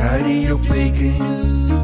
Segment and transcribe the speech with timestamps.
[0.00, 1.22] Radio Peking,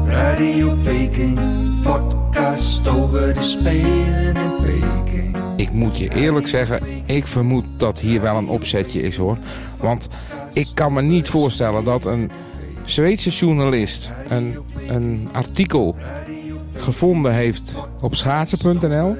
[0.07, 1.39] Radio Peking,
[1.83, 5.37] podcast over de Spelen in Peking.
[5.55, 9.37] Ik moet je eerlijk zeggen, ik vermoed dat hier wel een opzetje is hoor.
[9.77, 10.07] Want
[10.53, 12.31] ik kan me niet voorstellen dat een
[12.83, 15.95] Zweedse journalist een, een artikel
[16.73, 19.15] gevonden heeft op schaatsen.nl.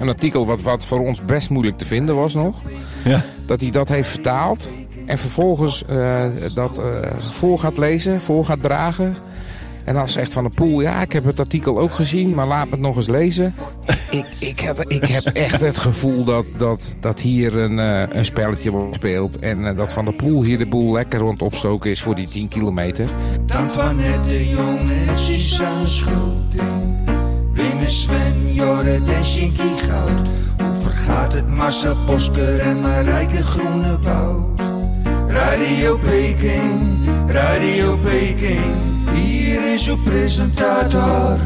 [0.00, 2.60] Een artikel wat, wat voor ons best moeilijk te vinden was nog.
[3.04, 3.24] Ja.
[3.46, 4.70] Dat hij dat heeft vertaald.
[5.06, 6.84] En vervolgens eh, dat eh,
[7.18, 9.16] voor gaat lezen, voor gaat dragen.
[9.84, 12.64] En dan zegt Van de Poel, ja, ik heb het artikel ook gezien, maar laat
[12.64, 13.54] me het nog eens lezen.
[14.10, 18.24] ik, ik, heb, ik heb echt het gevoel dat, dat, dat hier een, eh, een
[18.24, 19.38] spelletje wordt gespeeld.
[19.38, 22.48] En dat Van der Poel hier de boel lekker rond opstoken is voor die 10
[22.48, 23.08] kilometer.
[23.54, 27.10] Antoinette de Jong Suzanne Schulting.
[27.52, 30.28] Winnen Sven, Jorrit en Shinky Goud.
[30.62, 34.71] Hoe vergaat het Marcel Bosker en Marijke Groenewoud?
[35.32, 38.74] Radio Peking, Radio Peking.
[39.14, 41.38] Hier is uw presentator,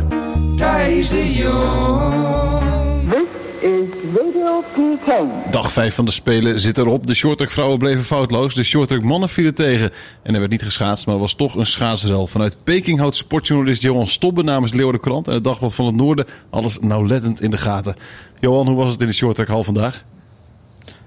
[0.56, 3.10] Thijs de Jong.
[3.10, 3.26] This
[3.60, 5.50] is Radio Peking.
[5.50, 7.06] Dag 5 van de Spelen zit erop.
[7.06, 8.54] De shorttrack vrouwen bleven foutloos.
[8.54, 9.90] De shorttrack mannen vielen tegen.
[10.22, 12.26] En er werd niet geschaatst, maar er was toch een schaatsrel.
[12.26, 16.78] Vanuit Peking houdt sportjournalist Johan Stobbe namens Leeuwardenkrant en het Dagblad van het Noorden alles
[16.80, 17.96] nauwlettend in de gaten.
[18.40, 20.04] Johan, hoe was het in de shorttrackhal vandaag?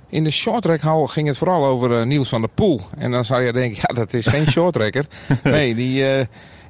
[0.10, 2.82] In de shorttrackhal ging het vooral over eh, Niels van der Poel.
[2.98, 5.06] En dan zou je denken, ja, dat is geen shorttracker.
[5.44, 6.26] Nee, die, eh,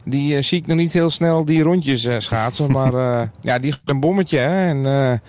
[0.06, 2.72] die eh, zie ik nog niet heel snel die rondjes schaatsen.
[2.72, 2.92] Maar
[3.42, 4.38] ja, die een bommetje.
[4.38, 4.66] Hè?
[4.68, 5.22] En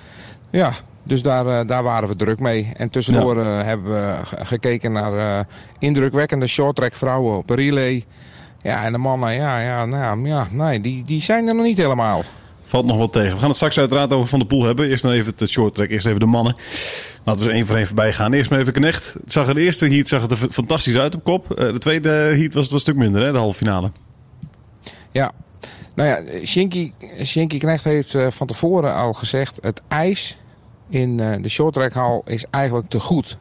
[0.51, 0.73] ja,
[1.03, 2.73] dus daar, daar waren we druk mee.
[2.77, 5.47] En tussendoor hebben we ge- gekeken naar
[5.79, 8.05] indrukwekkende shorttrack vrouwen op relay.
[8.59, 11.77] Ja, en de mannen, ja, ja, nou, ja nee, die, die zijn er nog niet
[11.79, 12.23] helemaal.
[12.71, 13.33] Valt nog wat tegen.
[13.33, 14.89] We gaan het straks uiteraard over Van der Poel hebben.
[14.89, 16.55] Eerst dan even het shorttrack, eerst even de mannen.
[17.25, 18.33] Laten we eens één voor één voorbij gaan.
[18.33, 19.13] Eerst maar even Knecht.
[19.13, 21.51] Het zag er de eerste heat zag het er fantastisch uit op kop.
[21.59, 23.91] Eh, De tweede heat was het wel een stuk minder, hè, de halve finale.
[25.11, 25.33] Ja,
[25.95, 26.93] nou ja, Shinky,
[27.25, 29.59] Shinky Knecht heeft eh, van tevoren al gezegd...
[29.61, 30.37] het ijs
[30.89, 33.39] in eh, de shorttrackhal is eigenlijk te goed.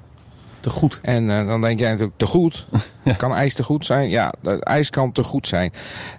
[0.59, 0.99] Te goed.
[1.01, 2.67] En eh, dan denk jij natuurlijk te goed.
[3.17, 4.09] Kan ijs te goed zijn?
[4.09, 5.73] Ja, het ijs kan te goed zijn.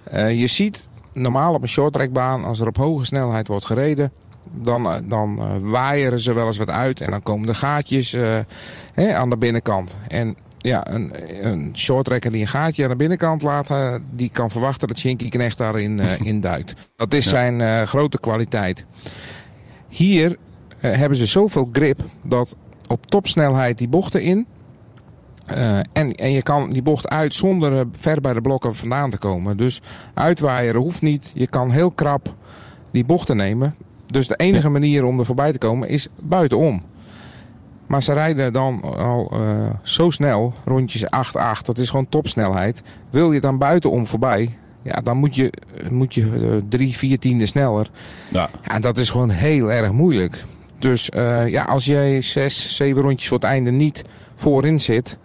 [0.04, 4.12] Eh, je ziet normaal op een shorttrackbaan, als er op hoge snelheid wordt gereden,
[4.52, 8.12] dan, eh, dan eh, waaieren ze wel eens wat uit en dan komen de gaatjes
[8.12, 8.38] eh,
[8.94, 9.96] hè, aan de binnenkant.
[10.08, 11.12] En ja, een,
[11.42, 13.68] een shorttracker die een gaatje aan de binnenkant laat,
[14.10, 16.74] die kan verwachten dat Shinky Knecht daarin eh in duikt.
[16.96, 18.84] Dat is zijn grote kwaliteit.
[19.88, 20.36] Hier
[20.78, 22.54] hebben ze zoveel grip dat
[22.86, 24.46] op topsnelheid die bochten in.
[25.50, 29.10] Eh, en, en je kan die bocht uit zonder eh, ver bij de blokken vandaan
[29.10, 29.56] te komen.
[29.56, 29.80] Dus
[30.14, 31.30] uitwaaieren hoeft niet.
[31.34, 32.34] Je kan heel krap
[32.90, 33.74] die bochten nemen.
[34.06, 36.82] Dus de enige manier om er voorbij te komen is buitenom.
[37.86, 39.40] Maar ze rijden dan al eh,
[39.82, 41.08] zo snel, rondjes 8-8,
[41.62, 42.82] dat is gewoon topsnelheid.
[43.10, 45.52] Wil je dan buitenom voorbij, ja, dan moet je,
[45.88, 47.90] moet je drie, vier tienden sneller.
[48.28, 48.50] Ja.
[48.62, 50.44] En dat is gewoon heel erg moeilijk.
[50.78, 51.10] Dus
[51.46, 54.04] ja, als jij zes, zeven rondjes voor het einde niet
[54.40, 55.18] voorin zit,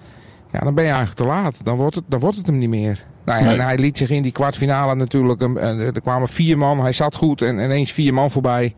[0.56, 1.60] ja, dan ben je eigenlijk te laat.
[1.64, 3.04] Dan wordt het, dan wordt het hem niet meer.
[3.26, 3.54] Nou ja, Nee.
[3.58, 5.42] En hij liet zich in die kwartfinale natuurlijk.
[5.42, 8.76] eh, Er kwamen vier man, hij zat goed en ineens vier man voorbij.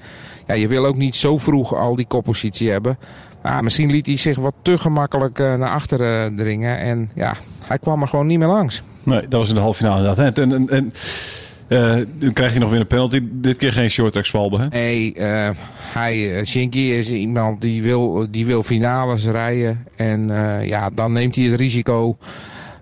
[0.47, 2.97] Ja, je wil ook niet zo vroeg al die koppositie hebben.
[3.41, 6.79] Maar misschien liet hij zich wat te gemakkelijk eh, naar achteren dringen.
[6.79, 7.33] En ja,
[7.65, 8.81] hij kwam er gewoon niet meer langs.
[9.03, 10.37] Nee, dat was in de halve finale inderdaad.
[10.37, 10.99] En, en, en eh,
[11.67, 13.21] dan krijg je nog weer een penalty.
[13.31, 14.67] Dit keer geen shorttrack zwalbe, hè?
[14.67, 15.49] Nee, eh,
[15.93, 19.85] hij, eh, Shinky is iemand die wil, die wil finales rijden.
[19.95, 22.17] En eh, ja, dan neemt hij het risico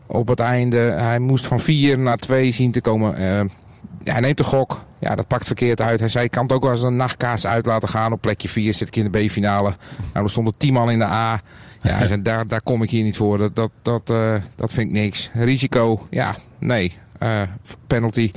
[0.06, 0.78] op het einde.
[0.78, 3.16] Hij moest van vier naar twee zien te komen.
[3.16, 3.42] Eh,
[4.04, 4.86] hij neemt de gok.
[5.00, 6.00] Ja, dat pakt verkeerd uit.
[6.00, 8.12] Hij zei, kan het ook als een nachtkaas uit laten gaan.
[8.12, 9.74] Op plekje 4 zit ik in de B-finale.
[10.14, 11.42] Nou, er stonden 10 man in de A.
[11.82, 13.38] Ja, daar, daar kom ik hier niet voor.
[13.38, 15.30] Dat, dat, dat, eh, dat vind ik niks.
[15.34, 16.94] Risico, ja, nee.
[17.20, 17.48] Eh, eh,
[17.88, 18.32] penalty.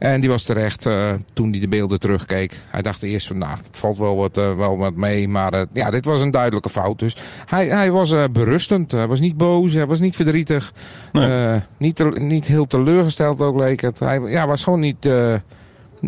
[0.00, 2.56] En die was terecht eh, toen hij de beelden terugkeek.
[2.66, 5.28] Hij dacht eerst van, nou, het valt wel wat, eh, wel wat mee.
[5.28, 6.98] Maar eh, ja, dit was een duidelijke fout.
[6.98, 7.16] Dus
[7.46, 8.90] hij, hij was berustend.
[8.90, 9.72] Hij was niet boos.
[9.72, 10.72] Hij was niet verdrietig.
[11.12, 11.60] Nee.
[11.76, 13.98] Niet, niet heel teleurgesteld ook leek het.
[13.98, 15.06] Hij ja, was gewoon niet,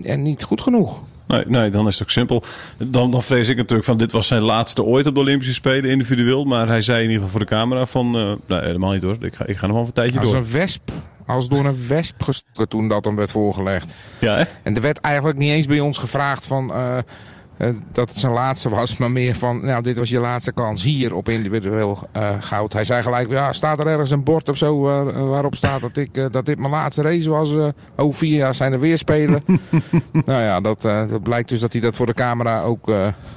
[0.02, 1.00] en niet goed genoeg.
[1.26, 2.42] Nee, nee, dan is het ook simpel.
[2.76, 5.90] Dan, dan vrees ik natuurlijk van dit was zijn laatste ooit op de Olympische Spelen
[5.90, 6.44] individueel.
[6.44, 8.10] Maar hij zei in ieder geval voor de camera van
[8.46, 9.16] nee, helemaal niet hoor.
[9.20, 10.40] Ik ga, ik ga nog wel een tijdje Als door.
[10.40, 10.90] een wesp.
[11.26, 13.94] Als door een wesp gestoken toen dat hem werd voorgelegd.
[14.18, 14.44] Ja, hè?
[14.62, 18.32] En er werd eigenlijk niet eens bij ons gevraagd van, eh, eh, dat het zijn
[18.32, 18.96] laatste was.
[18.98, 22.72] Maar meer van, nou dit was je laatste kans hier op individueel eh, goud.
[22.72, 25.96] Hij zei gelijk, ja staat er ergens een bord of zo waar- waarop staat dat,
[25.96, 27.54] ik, dat dit mijn laatste race was.
[27.96, 29.42] over vier jaar zijn er weer spelen.
[30.12, 32.88] nou ja, dat, dat blijkt dus dat hij dat voor de camera ook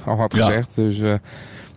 [0.04, 0.44] al had Ja.
[0.44, 0.68] gezegd.
[0.74, 1.00] Dus,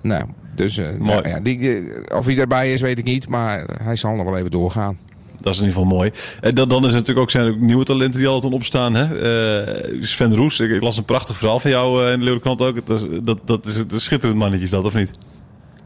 [0.01, 0.23] nou,
[0.55, 0.99] dus eh, Mooi.
[1.21, 3.29] nou ja, die, of hij erbij is weet ik niet.
[3.29, 4.97] Maar hij zal nog wel even doorgaan.
[5.41, 6.11] Dat is in ieder geval mooi.
[6.41, 8.93] En dan, dan is er natuurlijk ook, zijn er ook nieuwe talenten die altijd opstaan.
[8.95, 9.03] Hè?
[9.63, 12.61] Eh, Sven Roes, ik, ik las een prachtig verhaal van jou eh, in de Leeuwenkrant
[12.61, 12.85] ook.
[12.87, 15.11] Dat is, dat, dat is een schitterend mannetje, is dat of niet?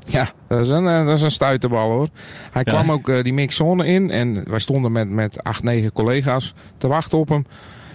[0.07, 2.07] Ja, dat is een, eh, dat is een stuiterbal hoor.
[2.51, 2.71] Hij Ja.
[2.71, 6.87] kwam ook eh, die mixzone in en wij stonden met, met acht, negen collega's te
[6.87, 7.45] wachten op hem.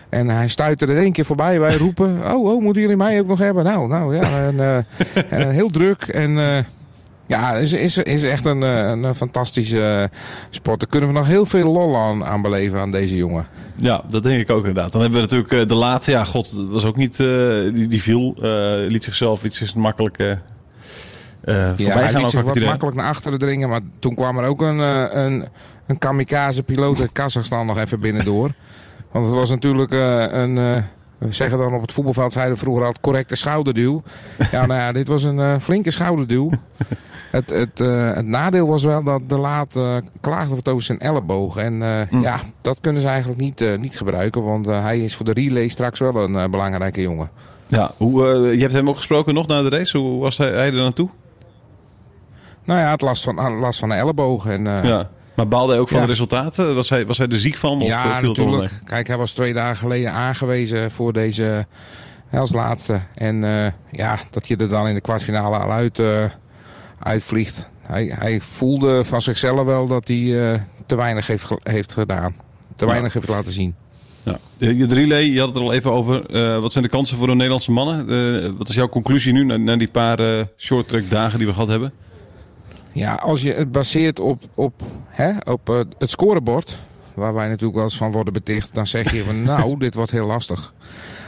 [0.09, 1.61] En hij stuitte er één keer voorbij.
[1.61, 3.65] Wij roepen, oh, oh, moeten jullie mij ook nog hebben?
[3.65, 4.79] Nou, nou ja, en, eh,
[5.41, 6.03] en heel druk.
[6.03, 6.59] En eh,
[7.29, 10.19] ja, is, is, is echt een, eh, een fantastische eh,
[10.51, 10.81] sport.
[10.81, 13.47] Daar kunnen we nog heel veel lol aan, aan beleven aan deze jongen.
[13.77, 14.93] Ja, dat denk ik ook inderdaad.
[14.93, 16.11] Dan hebben we natuurlijk eh, de late.
[16.11, 17.17] Ja, god, dat was ook niet...
[17.17, 20.35] die, die viel, eh, liet zichzelf iets makkelijk Ja,
[21.45, 22.69] hij liet Ook zich wat iedereen.
[22.69, 23.69] makkelijk naar achteren dringen.
[23.69, 25.49] Maar toen kwam er ook een, een,
[25.87, 28.51] een kamikaze-piloot uit Kazachstan nog even binnendoor.
[29.13, 30.55] Want het was natuurlijk een...
[31.19, 34.03] we zeggen dan op het voetbalveld, zeiden vroeger altijd correcte schouderduw.
[34.51, 36.51] Ja, nou ja, dit was een flinke schouderduw.
[37.31, 41.01] Het, het, eh, het nadeel was wel dat de laat eh, klaagde wat over zijn
[41.01, 41.57] elleboog.
[41.57, 42.21] En eh, Hm.
[42.21, 44.45] ja, dat kunnen ze eigenlijk niet, niet gebruiken.
[44.45, 47.31] Want hij is voor de relay straks wel een belangrijke jongen.
[47.67, 48.25] Ja, hoe,
[48.57, 49.99] je hebt hem ook gesproken nog na de race.
[49.99, 51.09] Hoe was hij, hij er naartoe?
[52.65, 54.47] Nou ja, het last van, last van de elleboog.
[54.47, 55.09] En, ja.
[55.35, 56.03] Maar baalde hij ook van Ja.
[56.05, 56.75] de resultaten?
[56.75, 57.83] Was hij, was hij er ziek van?
[57.83, 58.71] Of ja, viel natuurlijk.
[58.85, 61.67] Kijk, hij was twee dagen geleden aangewezen voor deze
[62.33, 63.01] als laatste.
[63.15, 63.41] En
[63.91, 66.03] ja, dat je er dan in de kwartfinale al uit,
[66.99, 67.69] uitvliegt.
[67.83, 72.35] Hij, hij voelde van zichzelf wel dat hij eh, te weinig heeft, heeft gedaan.
[72.77, 72.91] Te Ja.
[72.91, 73.75] weinig heeft laten zien.
[74.23, 74.39] Ja.
[74.57, 76.27] Je relay, je had het er al even over.
[76.31, 78.09] Eh, wat zijn de kansen voor de Nederlandse mannen?
[78.43, 81.47] Eh, wat is jouw conclusie nu na, na die paar eh short track dagen die
[81.47, 81.93] we gehad hebben?
[82.93, 86.79] Ja, als je het baseert op, op, hè, op het scorebord,
[87.15, 90.11] waar wij natuurlijk wel eens van worden beticht, dan zeg je van nou, dit wordt
[90.11, 90.75] heel lastig.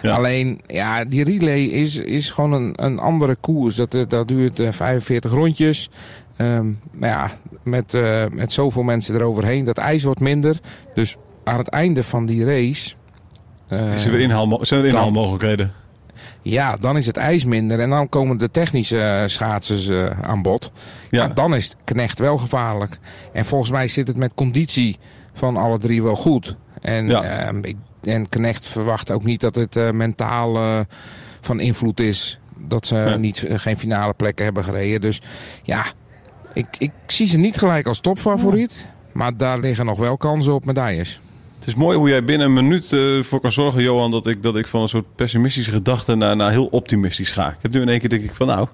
[0.02, 0.14] Ja.
[0.16, 3.74] Alleen, ja, die relay is, is gewoon een, een andere koers.
[3.76, 5.90] Dat, eh, dat duurt eh, 45 rondjes.
[6.36, 7.30] Ehm, maar ja,
[7.62, 10.60] met, eh, met zoveel mensen eroverheen, dat ijs wordt minder.
[10.94, 12.92] Dus aan het einde van die race...
[13.68, 14.28] eh, Is er weer
[14.60, 15.72] zijn er inhaalmogelijkheden?
[16.42, 20.42] ja, dan is het ijs minder en dan komen de technische eh, schaatsers eh, aan
[20.42, 20.72] bod.
[21.08, 21.22] Ja.
[21.22, 21.28] Ja.
[21.28, 22.98] dan is Knecht wel gevaarlijk.
[23.32, 24.98] En volgens mij zit het met conditie
[25.32, 26.56] van alle drie wel goed.
[26.80, 27.22] En, Ja.
[27.22, 30.80] ehm, ik, en Knecht verwacht ook niet dat het eh, mentaal eh,
[31.40, 32.38] van invloed is.
[32.56, 35.00] Dat ze niet, eh, geen finale plekken hebben gereden.
[35.00, 35.20] Dus
[35.62, 35.84] ja,
[36.54, 38.86] ik, ik zie ze niet gelijk als topfavoriet.
[39.12, 41.20] Maar daar liggen nog wel kansen op medailles.
[41.58, 44.42] Het is mooi hoe jij binnen een minuut eh, voor kan zorgen, Johan, dat ik,
[44.42, 47.48] dat ik van een soort pessimistische gedachte naar, naar heel optimistisch ga.
[47.48, 48.68] Ik heb nu in één keer denk ik van nou,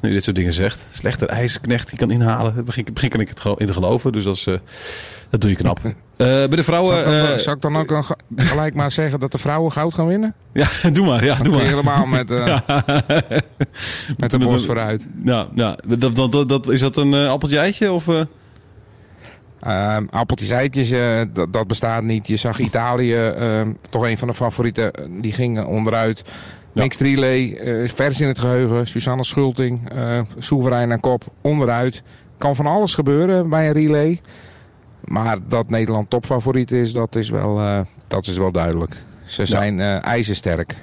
[0.00, 2.64] nu je dit soort dingen zegt, slechter ijsknecht die kan inhalen.
[2.64, 4.54] Begin, begin kan ik het in te geloven, dus dat, is, eh,
[5.30, 5.80] dat doe je knap.
[6.20, 6.94] Eh, bij de vrouwen,
[7.40, 9.94] Zal ik dan, eh, ik dan ook een gelijk maar zeggen dat de vrouwen goud
[9.94, 10.34] gaan winnen?
[10.52, 11.64] ja, doe maar, ja, Dan doe maar.
[11.64, 12.58] helemaal met, eh,
[14.16, 15.08] met de borst vooruit.
[15.12, 18.08] Nou, nou dat, dat, dat, dat, is dat een appeltje eitje of?
[18.08, 18.20] eh?
[19.60, 20.90] Ehm appeltjes, eitjes,
[21.32, 22.26] dat, dat bestaat niet.
[22.26, 26.22] Je zag Italië, ehm, toch een van de favorieten, die ging onderuit.
[26.72, 26.86] Ja.
[26.98, 27.60] Relay,
[27.94, 28.86] vers in het geheugen.
[28.86, 29.90] Susanne Schulting,
[30.38, 32.02] soeverein aan kop, onderuit.
[32.38, 34.20] Kan van alles gebeuren bij een relay.
[35.04, 38.96] Maar dat Nederland topfavoriet is, dat is wel, eh, dat is wel duidelijk.
[39.24, 40.76] Ze zijn eh ijzersterk.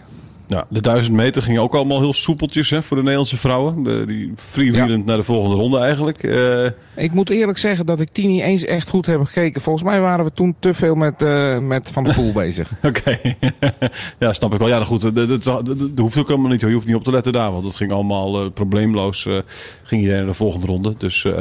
[0.48, 3.84] Ja, de 1000 meter ging ook allemaal heel soepeltjes hè, voor de Nederlandse vrouwen.
[3.84, 6.24] De, die freewheelend naar de volgende ronde eigenlijk.
[6.24, 6.66] Eh,
[7.04, 9.62] Ik moet eerlijk zeggen dat ik die niet eens echt goed heb gekeken.
[9.62, 12.72] Volgens mij waren we toen te veel met, eh, met Van der Poel bezig.
[12.84, 13.20] Oké,
[14.20, 14.68] ja, snap ik wel.
[14.68, 15.46] Ja, goed, dat,
[15.96, 16.62] hoeft ook helemaal niet.
[16.62, 19.27] Je hoeft niet op te letten daar, want dat ging allemaal eh, probleemloos.
[19.84, 20.96] ging iedereen naar de volgende ronde.
[20.98, 21.38] Dus, maar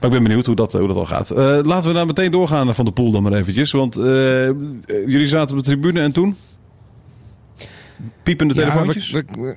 [0.00, 1.30] ik ben benieuwd hoe dat, hoe dat al gaat.
[1.66, 3.72] Laten we daar meteen doorgaan Van de Poel dan maar eventjes.
[3.72, 3.94] Want
[5.06, 6.36] jullie zaten op de tribune en toen?
[8.22, 9.10] Piepende Ja, telefoontjes?
[9.10, 9.56] we- we-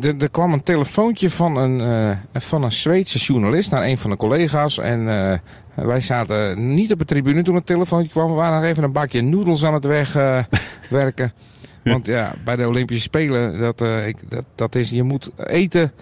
[0.00, 4.10] er, er kwam een telefoontje van een, eh, van een Zweedse journalist naar een van
[4.10, 4.78] de collega's.
[4.78, 5.38] En eh,
[5.86, 8.28] wij zaten niet op de tribune toen het telefoontje kwam.
[8.28, 11.32] We waren nog even een bakje noedels aan het wegwerken.
[11.84, 15.92] Want ja, bij de Olympische Spelen, dat, eh, ik, dat, dat is, je moet eten,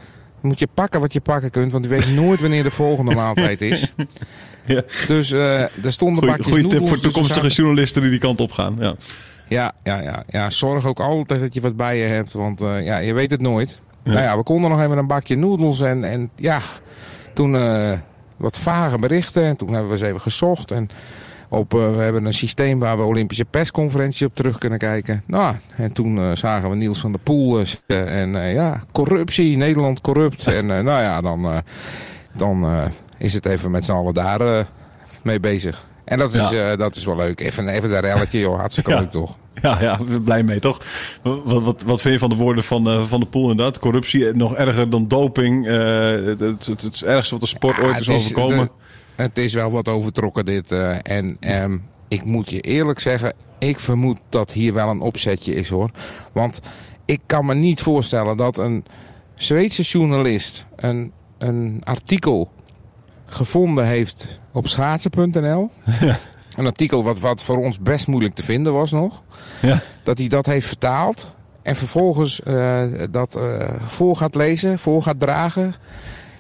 [0.41, 1.73] moet je pakken wat je pakken kunt.
[1.73, 3.93] Want je weet nooit wanneer de volgende maaltijd is.
[4.67, 4.83] Ja.
[5.07, 6.89] Dus eh, er stonden Goeie, bakjes goeie tip noedels.
[6.89, 8.77] voor dus toekomstige zaten- journalisten die die kant op gaan.
[8.79, 8.95] Ja.
[9.53, 12.85] Ja, ja, ja, ja, zorg ook altijd dat je wat bij je hebt, want eh,
[12.85, 13.83] ja, je weet het nooit.
[14.05, 16.61] Nou ja, we konden nog even een bakje noedels en, en ja,
[17.35, 17.93] toen eh,
[18.37, 19.45] wat vage berichten.
[19.45, 20.89] En toen hebben we eens even gezocht en
[21.49, 25.23] op, eh, we hebben een systeem waar we Olympische persconferentie op terug kunnen kijken.
[25.27, 30.47] Nou, en toen zagen we Niels van der Poel zitten en ja, corruptie, Nederland corrupt.
[30.47, 31.63] en nou ja, dan,
[32.37, 32.67] dan
[33.19, 34.67] is het even met z'n allen daar
[35.23, 35.85] mee bezig.
[36.05, 36.77] En dat is, Ja.
[36.77, 37.41] dat is wel leuk.
[37.41, 38.59] Even, even een relletje, joh.
[38.59, 38.99] Hartstikke Ja.
[38.99, 39.37] leuk, toch?
[39.63, 40.81] Ja, ja, blij mee, toch?
[41.23, 43.79] Wat, wat, wat vind je van de woorden van, eh, van de Poel inderdaad?
[43.79, 45.67] Corruptie, eh, nog erger dan doping.
[45.67, 45.75] eh,
[46.11, 48.67] het, het, het, het ergste wat de sport Ja, ooit is overkomen.
[49.17, 50.71] de- het is wel wat overtrokken dit.
[51.03, 51.79] en ehm,
[52.09, 55.91] ik moet je eerlijk zeggen, ik vermoed dat hier wel een opzetje is hoor.
[56.33, 56.61] Want
[57.05, 58.85] ik kan me niet voorstellen dat een
[59.35, 62.53] Zweedse journalist een, een artikel
[63.27, 65.71] gevonden heeft op schaatsen.nl.
[66.57, 69.23] Een artikel wat, wat voor ons best moeilijk te vinden was nog.
[69.63, 69.83] Ja.
[70.05, 71.35] Dat hij dat heeft vertaald.
[71.63, 75.75] En vervolgens eh, dat eh, voor gaat lezen, voor gaat dragen.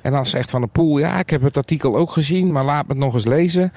[0.02, 2.86] En dan zegt Van de Poel, ja, ik heb het artikel ook gezien, maar laat
[2.86, 3.72] me het nog eens lezen.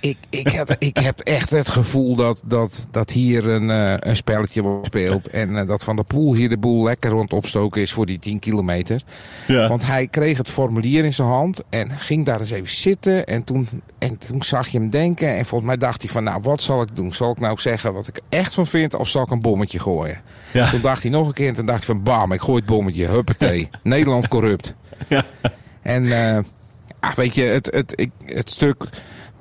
[0.00, 4.16] Ik, ik, heb, ik heb echt het gevoel dat, dat, dat hier een, eh, een
[4.16, 5.28] spelletje wordt gespeeld.
[5.28, 8.18] En eh, dat Van der Poel hier de boel lekker rond opstoken is voor die
[8.18, 9.02] 10 kilometer.
[9.46, 9.68] Ja.
[9.68, 13.26] Want hij kreeg het formulier in zijn hand en ging daar eens even zitten.
[13.26, 13.68] En toen,
[13.98, 15.36] en toen zag je hem denken.
[15.36, 17.12] En volgens mij dacht hij van, nou, wat zal ik doen?
[17.12, 20.20] Zal ik nou zeggen wat ik echt van vind of zal ik een bommetje gooien?
[20.52, 20.70] Ja.
[20.70, 22.66] Toen dacht hij nog een keer en toen dacht hij van, bam, ik gooi het
[22.66, 23.06] bommetje.
[23.06, 23.68] Huppatee.
[23.82, 24.74] Nederland corrupt.
[25.08, 25.24] Ja.
[25.82, 26.38] En eh,
[27.00, 28.88] ah, weet je, het, het, ik, het stuk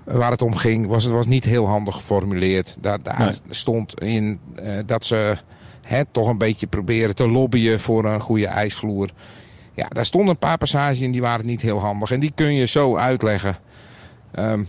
[0.07, 2.77] waar het om ging, was, het was niet heel handig geformuleerd.
[2.81, 3.33] Daar, daar Nee.
[3.49, 5.37] stond in eh, dat ze
[5.81, 9.09] hè, toch een beetje proberen te lobbyen voor een goede ijsvloer.
[9.73, 12.11] Ja, daar stonden een paar passages in die waren niet heel handig.
[12.11, 13.57] En die kun je zo uitleggen.
[14.31, 14.63] Ehm,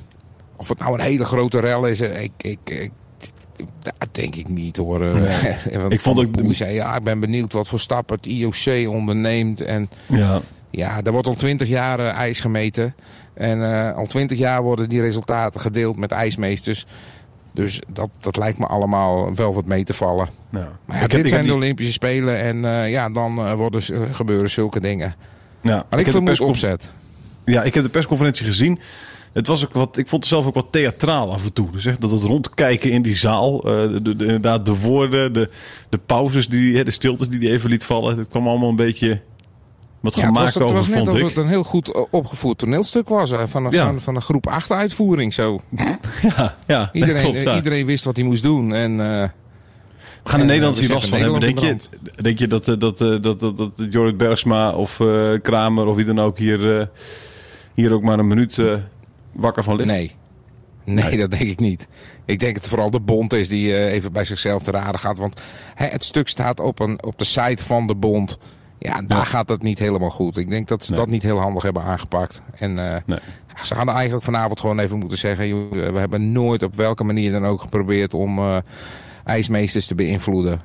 [0.56, 2.90] of het nou een hele grote rel is, eh, ik, ik, ik,
[3.80, 5.02] dat denk ik niet hoor.
[5.02, 8.26] Eh, Want Ik vond ook- Poel zei, ja, ik ben benieuwd wat voor stappen het
[8.26, 9.60] IOC onderneemt.
[9.60, 10.40] En ja.
[10.70, 12.94] ja, er wordt al twintig jaar ijs gemeten.
[13.38, 16.86] En eh, al twintig jaar worden die resultaten gedeeld met ijsmeesters.
[17.52, 20.28] Dus dat, dat lijkt me allemaal wel wat mee te vallen.
[20.50, 23.38] Maar ja, Ik heb- dit ik zijn de die- Olympische Spelen en eh, ja, dan
[23.38, 23.82] eh, worden,
[24.14, 25.14] gebeuren zulke dingen.
[25.62, 25.70] Ja.
[25.90, 26.90] Maar ik, heb de vermoed opzet.
[27.44, 28.78] Ja, ik heb de persconferentie gezien.
[29.32, 31.70] Het was ook wat, ik vond het zelf ook wat theatraal af en toe.
[31.70, 33.60] Dus echt dat het rondkijken in die zaal.
[33.60, 35.50] de, de- inderdaad, de woorden, de,
[35.88, 38.18] de pauzes, die, de stiltes die hij even liet vallen.
[38.18, 39.20] Het kwam allemaal een beetje
[40.00, 41.34] wat Ja, het was, het over, was net vond alsof ik.
[41.36, 43.32] het een heel goed eh, opgevoerd toneelstuk was.
[43.44, 43.84] Van een, Ja.
[43.84, 45.60] van, van een groep 8 uitvoering zo.
[46.22, 47.50] Ja, ja Iedereen, klopt, ja.
[47.50, 48.74] eh, iedereen wist wat hij moest doen.
[48.74, 49.28] En, eh,
[50.22, 51.40] We gaan En, in eh, Nederland we hier last van hebben.
[51.40, 51.76] Denk je,
[52.22, 55.00] denk je dat, dat, dat, dat, dat Jorrit Bergsma of
[55.42, 56.90] Kramer of wie dan ook hier,
[57.74, 58.60] hier ook maar een minuut
[59.32, 59.88] wakker van ligt?
[59.88, 60.14] Nee.
[60.84, 61.04] nee.
[61.04, 61.16] Nee.
[61.16, 61.88] dat denk ik niet.
[62.24, 65.18] Ik denk dat het vooral de bond is die even bij zichzelf te raden gaat.
[65.18, 65.40] Want
[65.74, 68.38] hè, het stuk staat op, een, op de site van de bond.
[68.78, 69.24] Ja, daar Ja.
[69.24, 70.36] gaat het niet helemaal goed.
[70.36, 71.00] Ik denk dat ze Nee.
[71.00, 72.42] dat niet heel handig hebben aangepakt.
[72.54, 73.18] En eh, Nee.
[73.62, 75.48] ze hadden eigenlijk vanavond gewoon even moeten zeggen...
[75.48, 78.56] joh, we hebben nooit op welke manier dan ook geprobeerd om eh,
[79.24, 80.60] ijsmeesters te beïnvloeden.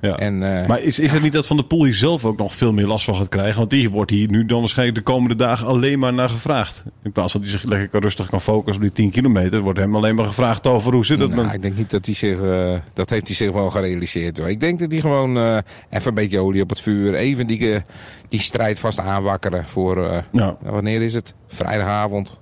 [0.00, 0.16] Ja.
[0.16, 2.54] En, eh, Maar is, is het niet dat Van der Poel hier zelf ook nog
[2.54, 3.58] veel meer last van gaat krijgen?
[3.58, 6.84] Want die wordt hier nu dan waarschijnlijk de komende dagen alleen maar naar gevraagd.
[7.02, 9.78] In plaats van dat hij zich lekker rustig kan focussen op die 10 kilometer, wordt
[9.78, 11.54] hem alleen maar gevraagd over hoe zit het Nou, met...
[11.54, 14.38] ik denk niet dat hij zich, eh, dat heeft hij zich wel gerealiseerd.
[14.38, 14.48] Hoor.
[14.50, 15.58] Ik denk dat hij gewoon eh,
[15.90, 17.82] even een beetje olie op het vuur, even die,
[18.28, 21.34] die strijd vast aanwakkeren voor, eh, Ja, wanneer is het?
[21.46, 22.38] Vrijdagavond.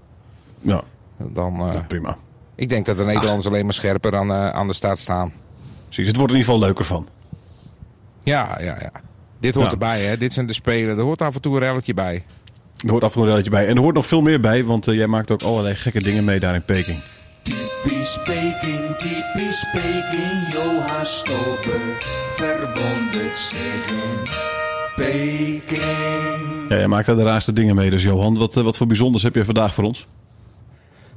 [0.60, 0.82] ja,
[1.32, 2.16] Dan, eh, ja, prima.
[2.54, 5.32] ik denk dat de Nederlanders alleen maar scherper aan, eh, aan de start staan.
[5.84, 7.06] Precies, het wordt in ieder geval leuker van.
[8.28, 8.90] Ja, ja, ja.
[9.40, 9.72] Dit hoort Ja.
[9.72, 10.16] erbij, hè.
[10.18, 10.96] Dit zijn de spelen.
[10.98, 12.24] Er hoort af en toe een relletje bij.
[12.84, 13.66] Er hoort af en toe een relletje bij.
[13.66, 16.24] En er hoort nog veel meer bij, want eh, jij maakt ook allerlei gekke dingen
[16.24, 16.98] mee daar in Peking.
[17.42, 21.80] Typisch Peking, typisch Peking, Johan Stober
[22.36, 24.18] verwondert zich in
[24.96, 26.68] Peking.
[26.68, 29.22] Ja, jij maakt daar de raarste dingen mee, dus Johan, wat, eh, wat voor bijzonders
[29.22, 30.06] heb je vandaag voor ons?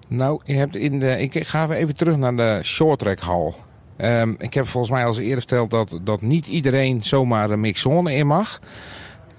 [0.08, 3.56] Nou, je hebt in de, ik ga even terug naar de shorttrackhal.
[4.02, 8.16] Ehm ik heb volgens mij al eerder verteld dat, dat niet iedereen zomaar een mixzone
[8.16, 8.60] in mag.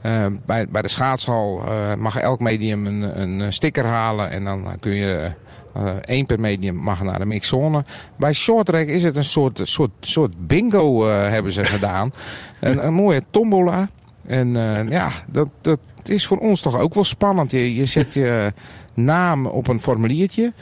[0.03, 4.77] Ehm, bij, bij de schaatshal eh, mag elk medium een, een sticker halen en dan
[4.81, 5.31] kun je
[5.75, 7.85] eh, één per medium mag naar de mixzone.
[8.19, 12.13] Bij shorttrack is het een soort, soort, soort bingo eh, hebben ze gedaan.
[12.61, 13.89] Een, een mooie tombola.
[14.27, 14.53] En
[14.89, 17.51] ja, dat, dat is voor ons toch ook wel spannend.
[17.51, 18.53] Je, je zet je
[18.95, 20.53] naam op een formuliertje.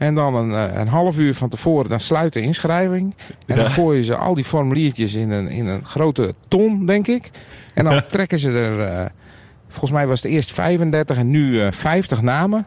[0.00, 3.14] En dan een, eh, een half uur van tevoren dan sluit de inschrijving.
[3.46, 7.30] En dan gooien ze al die formuliertjes in een, in een grote ton, denk ik.
[7.74, 9.06] En dan trekken ze er, eh,
[9.68, 12.66] volgens mij was het eerst 35 en nu eh 50 namen.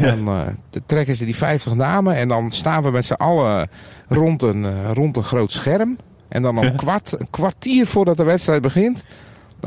[0.00, 3.68] En dan eh, trekken ze die 50 namen en dan staan we met z'n allen
[4.08, 5.96] rond een, eh, rond een groot scherm.
[6.28, 9.04] En dan om kwart, een kwartier voordat de wedstrijd begint,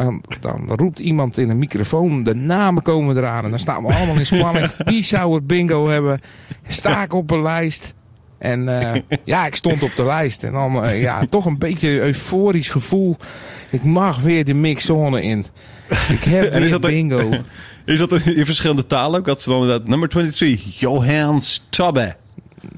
[0.05, 3.43] dan, dan roept iemand in een microfoon, de namen komen eraan.
[3.43, 4.71] En dan staan we allemaal in spanning.
[4.89, 6.19] Wie zou het bingo hebben?
[6.67, 7.93] Sta ik op een lijst?
[8.39, 10.43] En eh, ja, ik stond op de lijst.
[10.43, 13.15] En dan eh, ja, toch een beetje euforisch gevoel.
[13.71, 15.45] Ik mag weer de mixzone in.
[16.09, 17.29] Ik heb En is weer een- bingo.
[17.85, 19.25] Is dat in verschillende talen ook?
[19.25, 19.87] Dat ze dan inderdaad...
[19.87, 22.15] Nummer 23, Johan Stobbe.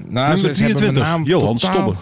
[0.08, 1.96] Nou, ze- Nummer ze hebben mijn 23, naam Johan totaal, Stobbe.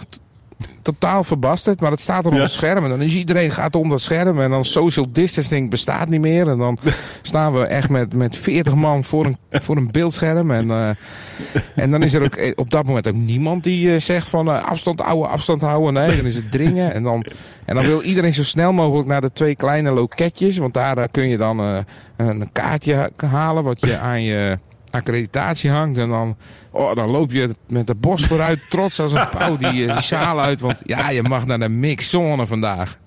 [0.91, 2.41] Totaal verbasterd, maar het staat er op Ja.
[2.41, 2.83] het scherm.
[2.83, 4.41] En dan is iedereen gaat om dat scherm.
[4.41, 6.49] En dan social distancing bestaat niet meer.
[6.49, 6.77] En dan
[7.21, 10.51] staan we echt met, met 40 man voor een, voor een beeldscherm.
[10.51, 10.89] En, eh,
[11.75, 14.65] en dan is er ook eh, op dat moment ook niemand die eh, zegt van
[14.65, 15.93] afstand houden, afstand houden.
[15.93, 16.93] Nee, dan is het dringen.
[16.93, 17.25] En dan,
[17.65, 20.57] en dan wil iedereen zo snel mogelijk naar de twee kleine loketjes.
[20.57, 21.59] Want daar kun je dan
[22.17, 24.57] een kaartje halen wat je aan je
[24.91, 25.97] accreditatie hangt.
[25.97, 26.37] En dan,
[26.71, 30.01] oh, dan loop je met de borst vooruit, trots als een pauw, die, eh, die
[30.01, 30.59] sjaal uit.
[30.59, 32.97] Want ja, je mag naar de mixzone vandaag.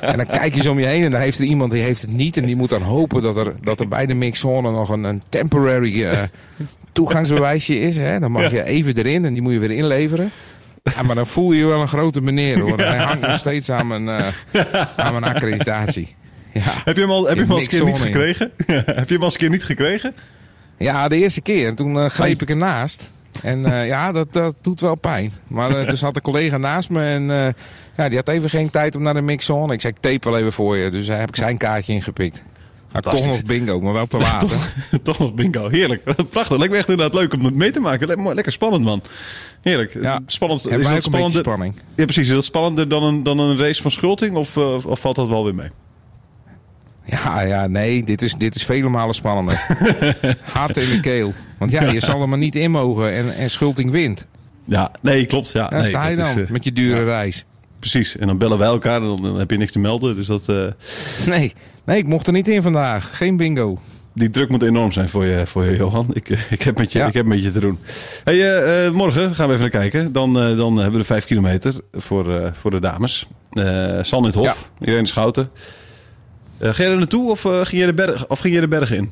[0.00, 2.00] En dan kijk je zo om je heen en dan heeft er iemand die heeft
[2.00, 2.36] het niet.
[2.36, 5.22] En die moet dan hopen dat er, dat er bij de mixzone nog een, een
[5.28, 6.22] temporary eh,
[6.92, 7.96] toegangsbewijsje is.
[7.96, 8.18] Hè?
[8.18, 10.30] Dan mag je even erin en die moet je weer inleveren.
[10.82, 12.78] Ja, maar dan voel je je wel een grote meneer hoor.
[12.78, 14.26] Hij hangt nog steeds aan mijn, eh,
[14.96, 16.14] aan mijn accreditatie.
[16.52, 16.60] Ja.
[16.84, 18.50] Heb je hem al, heb je hem al eens een keer niet gekregen?
[19.00, 20.14] heb je hem al eens een keer niet gekregen?
[20.78, 21.68] Ja, de eerste keer.
[21.68, 23.12] En toen eh, greep ik ernaast.
[23.42, 25.32] En eh, ja, dat, dat doet wel pijn.
[25.46, 27.54] Maar eh, dus had een collega naast me en
[27.94, 29.72] ja, die had even geen tijd om naar de mixzone.
[29.72, 30.90] Ik zei, ik tape wel even voor je.
[30.90, 32.42] Dus daar heb ik zijn kaartje ingepikt.
[32.92, 34.40] Maar toch nog bingo, maar wel te laat.
[34.40, 34.70] toch,
[35.02, 35.68] toch nog bingo.
[35.68, 36.02] Heerlijk.
[36.30, 36.56] Prachtig.
[36.56, 38.34] Lijkt me echt inderdaad leuk om het mee te maken.
[38.34, 39.02] Lekker spannend, man.
[39.60, 39.94] Heerlijk.
[40.00, 40.20] Ja.
[40.26, 40.68] Spannend.
[40.68, 41.72] Is dat spannender?
[41.94, 42.28] Ja, precies.
[42.28, 44.36] Is dat spannender dan een, dan een race van Schulting?
[44.36, 45.68] Of, of valt dat wel weer mee?
[47.04, 49.66] Ja, ja, nee, dit is, dit is vele malen spannender.
[50.52, 51.32] Hard in de keel.
[51.58, 54.26] Want ja, je zal er maar niet in mogen en, en Schulting wint.
[54.64, 55.52] Ja, nee, klopt.
[55.52, 57.44] Ja, Daar nee, sta je dan is, eh, met je dure reis.
[57.78, 58.16] Precies.
[58.16, 60.14] En dan bellen wij elkaar en dan, heb je niks te melden.
[60.16, 60.66] Dus dat, eh,
[61.26, 61.52] Nee,
[61.84, 63.16] nee, ik mocht er niet in vandaag.
[63.16, 63.78] Geen bingo.
[64.14, 66.06] die druk moet enorm zijn voor je, voor je Johan.
[66.12, 67.06] Ik, eh, ik, heb met je, Ja.
[67.06, 67.78] ik heb met je te doen.
[68.24, 70.12] Hey, morgen gaan we even naar kijken.
[70.12, 73.26] Dan, dan hebben we de vijf kilometer voor, voor de dames.
[73.52, 75.50] Eh San in het Hof, Irene Schouten.
[76.58, 78.68] Eh, ga je er naartoe of, eh, ging je de berg, of ging je de
[78.68, 79.10] bergen in?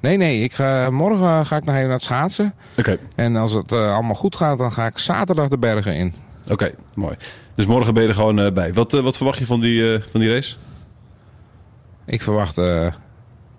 [0.00, 2.54] Nee, nee, ik ga, morgen ga ik nog even naar het schaatsen.
[2.78, 6.14] Oké, En als het eh, allemaal goed gaat, dan ga ik zaterdag de bergen in.
[6.48, 7.16] oké, mooi.
[7.54, 8.72] Dus morgen ben je er gewoon bij.
[8.72, 10.56] Wat, wat verwacht je van die, van die race?
[12.06, 12.58] Ik verwacht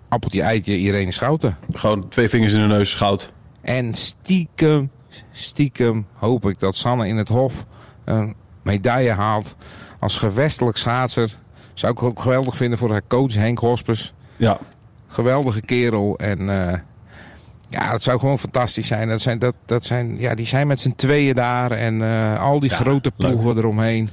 [0.08, 1.56] appeltje, eitje, Irene Schouten.
[1.72, 3.32] Gewoon twee vingers in de neus, goud.
[3.62, 4.90] En stiekem,
[5.32, 7.66] stiekem hoop ik dat Sanne in het Hof
[8.04, 9.56] een medaille haalt.
[9.98, 11.34] Als gewestelijk schaatser.
[11.76, 14.14] Zou ik ook geweldig vinden voor haar coach Henk Hospes.
[14.36, 14.58] Ja,
[15.06, 16.18] Geweldige kerel.
[16.18, 16.38] En
[16.70, 16.78] eh,
[17.68, 19.08] ja, dat zou gewoon fantastisch zijn.
[19.08, 21.70] Dat zijn, dat, dat zijn, ja, die zijn met z'n tweeën daar.
[21.70, 23.30] En eh, al die Ja, grote leuk.
[23.30, 24.08] ploegen eromheen.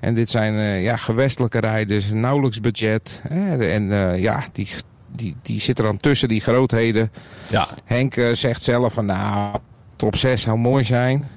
[0.00, 2.10] En dit zijn eh, ja, gewestelijke rijders.
[2.12, 3.22] Nauwelijks budget.
[3.28, 3.88] En
[4.20, 4.68] ja, die,
[5.12, 7.12] die, die zitten dan tussen die grootheden.
[7.46, 9.56] ja, Henk zegt zelf van nou,
[9.96, 11.28] top 6 zou mooi zijn.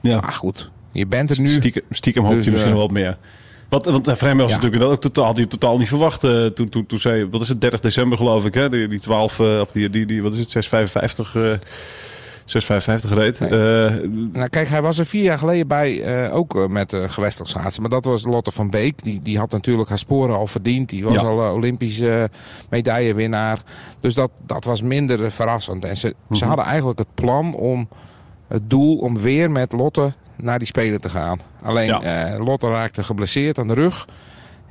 [0.00, 0.20] ja.
[0.20, 1.48] Maar goed, je bent er nu.
[1.48, 3.18] Stiekem, stiekem hoopt Dus, hij misschien eh, wel wat meer.
[3.68, 4.54] Wat, want eh, hem was Ja.
[4.56, 6.24] natuurlijk dat ook totaal, had hij totaal niet verwacht.
[6.24, 8.68] eh, toen, toen, toen zei, wat is het, 30 december geloof ik, hè?
[8.68, 11.68] Die, die 12, eh, of die, die, die, wat is het, 655, eh
[12.44, 13.40] 655 reed.
[14.32, 17.82] Nou, kijk, hij was er vier jaar geleden bij, ook met uh, gewestelijk schaatsen.
[17.82, 19.02] Maar dat was Lotte van Beek.
[19.02, 20.88] Die, die had natuurlijk haar sporen al verdiend.
[20.88, 21.20] Die was Ja.
[21.20, 22.24] al Olympisch eh,
[22.70, 23.62] medaillewinnaar.
[24.00, 25.84] Dus dat, dat was minder verrassend.
[25.84, 26.46] En ze, ze Mhm.
[26.46, 27.88] hadden eigenlijk het plan om
[28.48, 31.40] het doel om weer met Lotte naar die Spelen te gaan.
[31.62, 32.02] Alleen Ja.
[32.02, 34.06] eh, Lotte raakte geblesseerd aan de rug.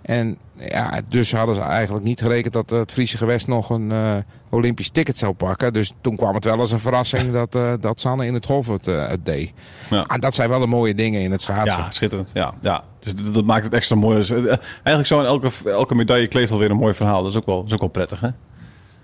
[0.02, 4.16] En ja, dus hadden ze eigenlijk niet gerekend dat het Friese gewest nog een eh,
[4.50, 5.74] Olympisch ticket zou pakken.
[5.74, 8.68] Dus toen kwam het wel als een verrassing dat, eh, dat Sanne in het Hof
[8.68, 9.54] het, eh, het deed.
[9.90, 10.04] Ja.
[10.04, 11.84] En dat zijn wel de mooie dingen in het schaatsen.
[11.84, 12.32] ja, schitterend.
[12.34, 12.84] Ja, ja.
[13.00, 14.16] Dus dat, dat maakt het extra mooi.
[14.18, 17.22] Dus, eh, eigenlijk zo in elke, elke medaille kleeft alweer een mooi verhaal.
[17.22, 18.30] Dat is ook wel, dat is ook wel prettig, hè?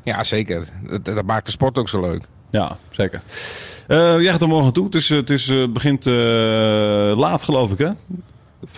[0.04, 0.68] Ja, zeker.
[0.90, 2.24] Dat, dat maakt de sport ook zo leuk.
[2.52, 3.22] Ja, zeker.
[3.88, 4.86] Eh jij gaat er morgen toe.
[4.86, 6.14] Het, is, het is, eh, begint eh,
[7.16, 7.90] laat, geloof ik, hè?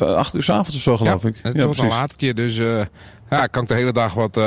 [0.06, 1.36] Acht uur 's avonds of zo, geloof ja, ik.
[1.42, 2.82] Het wordt een latertje, dus eh
[3.30, 4.38] ja, kan ik de hele dag wat,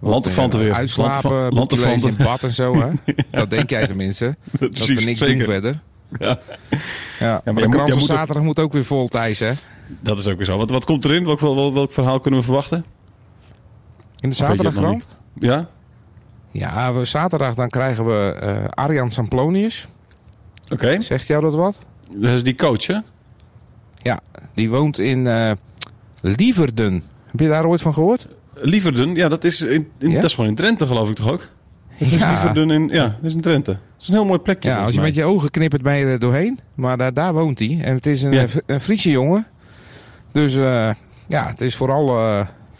[0.00, 0.74] Lanterfanten eh, weer.
[0.74, 2.74] uitslapen, lezen in bad en zo.
[2.74, 2.90] Hè?
[3.30, 4.36] dat denk jij tenminste.
[4.60, 5.26] dat we niks zeker.
[5.26, 5.80] doen verder.
[6.18, 6.38] Ja.
[7.18, 9.52] Ja, maar de krant van ook- zaterdag moet ook weer vol, Thijs, hè?
[10.00, 10.56] Dat is ook weer zo.
[10.56, 11.24] Wat, wat komt erin?
[11.24, 12.84] Welk, welk, welk verhaal kunnen we verwachten?
[14.20, 15.06] In de zaterdagkrant?
[15.38, 15.68] Ja?
[16.50, 19.88] Ja, we, zaterdag dan krijgen we eh, Arjan Samplonius.
[20.72, 21.00] Oké.
[21.00, 21.78] Zegt jou dat wat?
[22.12, 22.98] Dat is die coach, hè?
[24.02, 24.20] Ja,
[24.54, 25.50] die woont in eh
[26.22, 27.02] Lieverden.
[27.30, 28.28] Heb je daar ooit van gehoord?
[28.54, 30.14] Lieverden, ja, dat is, in, in- Ja?
[30.14, 31.48] dat is gewoon in Drenthe, geloof ik toch ook?
[31.98, 32.30] Dat is Ja.
[32.30, 33.70] Lieverden in, ja, dat is in Drenthe.
[33.72, 34.68] Dat is een heel mooi plekje.
[34.70, 35.06] Ja, als je mij.
[35.08, 36.58] met je ogen knippert ben je er doorheen.
[36.74, 37.78] Maar daar, daar woont hij.
[37.82, 38.46] En het is een, Ja.
[38.66, 39.46] een Friese jongen.
[40.32, 40.90] Dus eh,
[41.28, 42.18] ja, het is vooral,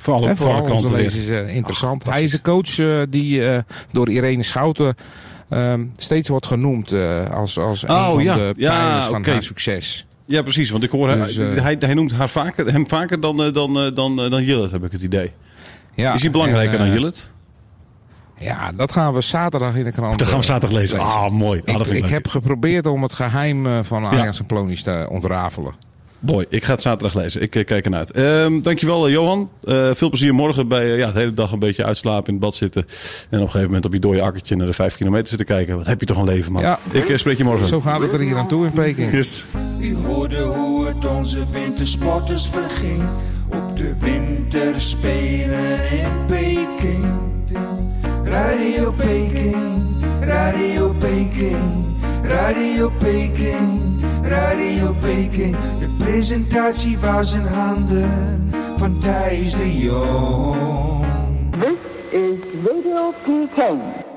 [0.02, 0.90] Voor alle, voor alle weer.
[0.90, 2.06] lezers eh, interessant.
[2.06, 3.58] Ach, hij is de coach eh, die eh,
[3.92, 4.94] door Irene Schouten
[5.48, 6.92] ehm, steeds wordt genoemd
[7.32, 8.34] als, als een Oh, van ja.
[8.34, 10.06] de Ja, pijlers van haar succes.
[10.26, 10.70] Ja, precies.
[10.70, 14.16] Want ik hoor, Dus, hij, hij, hij noemt haar vaker, hem vaker dan, dan, dan,
[14.16, 15.32] dan Jillet, heb ik het idee.
[15.94, 17.32] Ja, is hij belangrijker en, dan Jillet?
[18.38, 20.98] Ja, dat gaan we zaterdag in de krant Dat gaan we zaterdag lezen.
[20.98, 21.62] Ah, mooi.
[21.64, 24.08] Ah, Ik, heb geprobeerd om het geheim eh, van Ja.
[24.08, 25.72] Arjan Samplonius te ontrafelen.
[26.20, 26.46] Mooi.
[26.48, 27.42] Ik ga het zaterdag lezen.
[27.42, 28.10] Ik eh, kijk ernaar uit.
[28.10, 29.50] Ehm, dankjewel, eh, Johan.
[29.64, 32.54] Eh, veel plezier morgen bij ja, de hele dag een beetje uitslapen, in het bad
[32.54, 32.82] zitten.
[32.82, 32.88] En
[33.26, 35.76] op een gegeven moment op je dode akkertje naar de vijf kilometer zitten kijken.
[35.76, 36.62] Wat heb je toch een leven, man.
[36.62, 36.78] Ja.
[36.92, 37.66] Ik spreek je morgen.
[37.66, 39.12] Zo gaat het er hier aan toe in Peking.
[39.12, 39.46] Yes.
[39.80, 43.02] U hoorde hoe het onze wintersporters verging
[43.48, 47.04] op de winterspelen in Peking.
[48.24, 49.56] Radio Peking,
[50.20, 51.89] Radio Peking,
[52.30, 55.56] Radio Peking, Radio Peking.
[55.80, 61.04] De presentatie was in handen van Thijs de Jong.
[61.50, 61.78] This
[62.12, 64.09] is Radio Peking.